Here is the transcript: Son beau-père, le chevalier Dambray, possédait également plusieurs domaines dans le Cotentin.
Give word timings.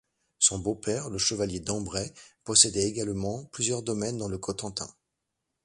Son 0.39 0.57
beau-père, 0.57 1.11
le 1.11 1.19
chevalier 1.19 1.59
Dambray, 1.59 2.11
possédait 2.43 2.85
également 2.87 3.45
plusieurs 3.51 3.83
domaines 3.83 4.17
dans 4.17 4.29
le 4.29 4.39
Cotentin. 4.39 4.89